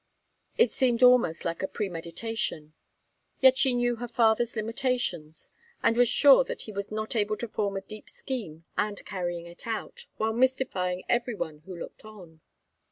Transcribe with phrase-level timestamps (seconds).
[0.57, 2.73] It seemed almost like premeditation.
[3.39, 5.51] Yet she knew her father's limitations,
[5.83, 9.45] and was sure that he was not able to form a deep scheme and carry
[9.45, 12.41] it out, while mystifying every one who looked on.